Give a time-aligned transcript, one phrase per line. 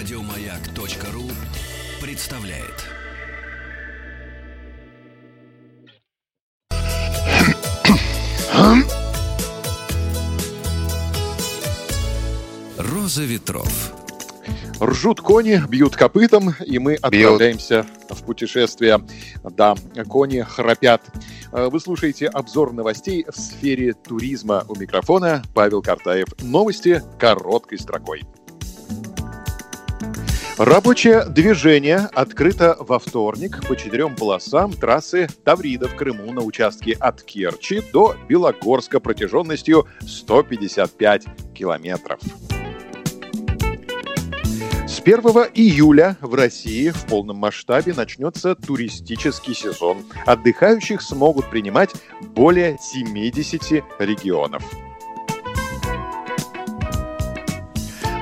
[0.00, 1.28] Радиомаяк.ру
[2.00, 2.86] представляет.
[12.78, 13.92] Роза ветров.
[14.80, 19.06] Ржут кони, бьют копытом, и мы отправляемся в путешествие.
[19.44, 19.74] Да,
[20.08, 21.02] кони храпят.
[21.52, 24.64] Э, Вы слушаете обзор новостей в сфере туризма.
[24.66, 26.28] У микрофона Павел Картаев.
[26.40, 28.22] Новости короткой строкой.
[30.60, 37.22] Рабочее движение открыто во вторник по четырем полосам трассы Таврида в Крыму на участке от
[37.22, 42.20] Керчи до Белогорска протяженностью 155 километров.
[44.86, 45.16] С 1
[45.54, 50.04] июля в России в полном масштабе начнется туристический сезон.
[50.26, 51.94] Отдыхающих смогут принимать
[52.34, 54.62] более 70 регионов.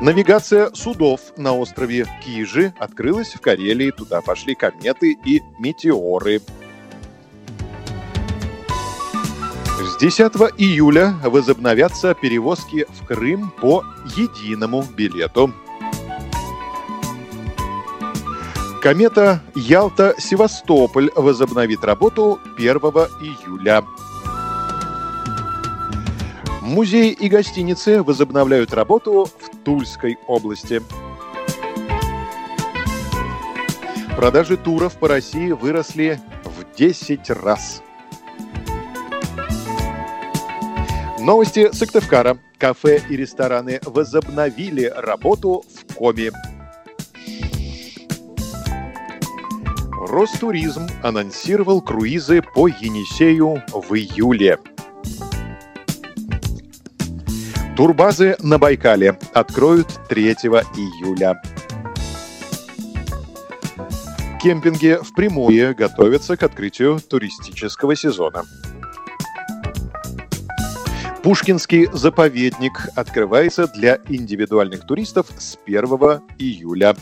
[0.01, 3.91] Навигация судов на острове Кижи открылась в Карелии.
[3.91, 6.41] Туда пошли кометы и метеоры.
[9.81, 13.83] С 10 июля возобновятся перевозки в Крым по
[14.17, 15.53] единому билету.
[18.81, 23.83] Комета Ялта-Севастополь возобновит работу 1 июля.
[26.69, 29.29] Музей и гостиницы возобновляют работу
[29.69, 30.81] Тульской области.
[34.17, 37.83] Продажи туров по России выросли в 10 раз.
[41.21, 42.39] Новости Сыктывкара.
[42.57, 46.33] Кафе и рестораны возобновили работу в Коми.
[50.09, 54.59] Ростуризм анонсировал круизы по Енисею в июле.
[57.79, 61.41] Турбазы на Байкале откроют 3 июля.
[64.43, 68.43] Кемпинги в Приморье готовятся к открытию туристического сезона.
[71.23, 75.85] Пушкинский заповедник открывается для индивидуальных туристов с 1
[76.41, 76.97] июля.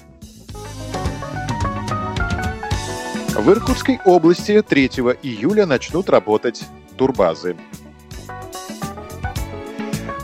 [3.34, 4.86] В Иркутской области 3
[5.22, 6.66] июля начнут работать
[6.98, 7.56] турбазы.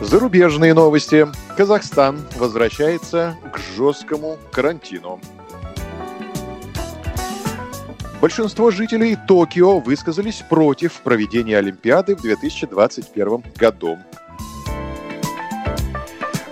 [0.03, 1.29] Зарубежные новости.
[1.57, 5.21] Казахстан возвращается к жесткому карантину.
[8.21, 13.99] Большинство жителей Токио высказались против проведения Олимпиады в 2021 году.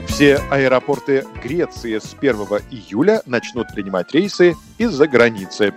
[0.07, 2.37] Все аэропорты Греции с 1
[2.71, 5.75] июля начнут принимать рейсы из-за границы.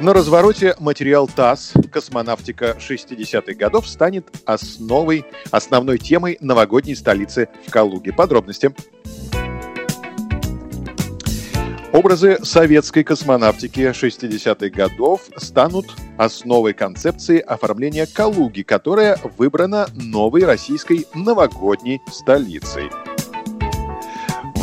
[0.00, 8.12] На развороте материал ТАСС «Космонавтика 60-х годов» станет основой, основной темой новогодней столицы в Калуге.
[8.12, 8.72] Подробности.
[11.92, 15.86] Образы советской космонавтики 60-х годов станут
[16.16, 22.88] основой концепции оформления Калуги, которая выбрана новой российской новогодней столицей.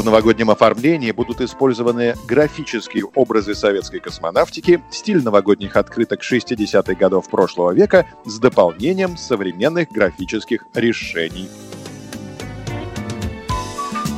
[0.06, 8.06] Новогоднем оформлении будут использованы графические образы советской космонавтики, стиль новогодних открыток 60-х годов прошлого века
[8.24, 11.50] с дополнением современных графических решений.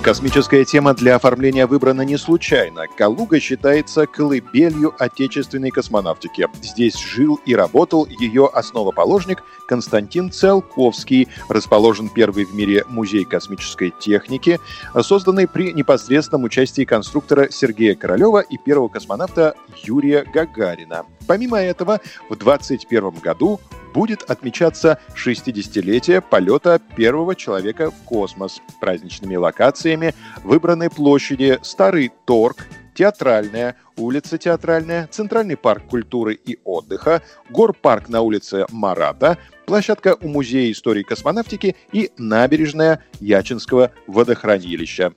[0.07, 2.88] Космическая тема для оформления выбрана не случайно.
[2.88, 6.47] Калуга считается колыбелью отечественной космонавтики.
[6.62, 11.28] Здесь жил и работал ее основоположник Константин Циолковский.
[11.50, 14.62] Расположен первый в мире музей космической техники,
[15.01, 21.06] созданный при непосредственном участии конструктора Сергея Королева и первого космонавта Юрия Гагарина.
[21.28, 23.59] Помимо этого, в 2021 году
[23.97, 28.62] будет отмечаться 60-летие полета первого человека в космос.
[28.80, 30.13] Праздничными локациями
[30.44, 38.68] выбраны площади Старый Торг, Театральная, улица Театральная, Центральный парк культуры и отдыха, Горпарк на улице
[38.69, 45.14] Марата, площадка у Музея истории космонавтики и набережная Ячинского водохранилища.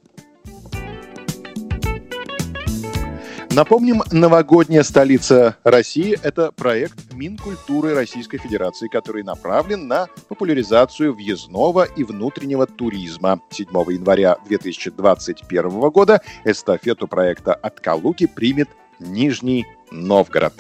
[3.53, 12.05] Напомним, новогодняя столица России– это проект Минкультуры Российской Федерации, который направлен на популяризацию въездного и
[12.05, 13.41] внутреннего туризма.
[13.51, 18.69] 7 января 2021 года эстафету проекта от Калуги примет
[19.01, 20.55] Нижний Новгород.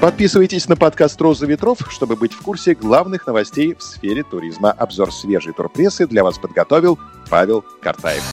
[0.00, 4.70] Подписывайтесь на подкаст «Роза ветров», чтобы быть в курсе главных новостей в сфере туризма.
[4.70, 6.98] Обзор свежей турпрессы для вас подготовил
[7.28, 8.32] Павел Картаев.